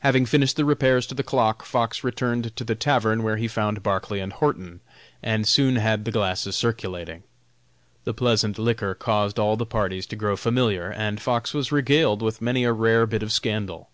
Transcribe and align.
Having 0.00 0.26
finished 0.26 0.56
the 0.56 0.64
repairs 0.66 1.06
to 1.06 1.14
the 1.14 1.22
clock, 1.22 1.64
Fox 1.64 2.04
returned 2.04 2.54
to 2.54 2.64
the 2.64 2.74
tavern, 2.74 3.22
where 3.22 3.38
he 3.38 3.48
found 3.48 3.82
Barclay 3.82 4.20
and 4.20 4.30
Horton, 4.30 4.80
and 5.22 5.46
soon 5.48 5.76
had 5.76 6.04
the 6.04 6.10
glasses 6.12 6.54
circulating. 6.54 7.22
The 8.04 8.12
pleasant 8.12 8.58
liquor 8.58 8.94
caused 8.94 9.38
all 9.38 9.56
the 9.56 9.64
parties 9.64 10.04
to 10.08 10.16
grow 10.16 10.36
familiar, 10.36 10.92
and 10.92 11.18
Fox 11.18 11.54
was 11.54 11.72
regaled 11.72 12.20
with 12.20 12.42
many 12.42 12.64
a 12.64 12.74
rare 12.74 13.06
bit 13.06 13.22
of 13.22 13.32
scandal. 13.32 13.88